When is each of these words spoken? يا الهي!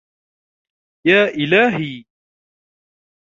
يا 1.07 1.25
الهي! 1.27 2.03